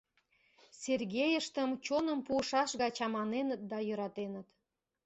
Сергейыштым 0.83 1.69
чоным 1.85 2.19
пуышаш 2.25 2.71
гай 2.81 2.91
чаманеныт 2.97 3.61
да 3.71 3.77
йӧратеныт. 3.87 4.47